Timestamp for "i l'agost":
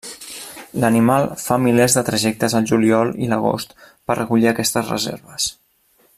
3.27-3.77